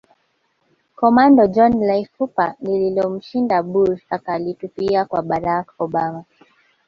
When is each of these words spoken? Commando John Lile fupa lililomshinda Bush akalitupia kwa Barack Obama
Commando 0.95 1.43
John 1.53 1.71
Lile 1.87 2.07
fupa 2.13 2.55
lililomshinda 2.61 3.63
Bush 3.63 4.01
akalitupia 4.09 5.05
kwa 5.05 5.21
Barack 5.21 5.81
Obama 5.81 6.23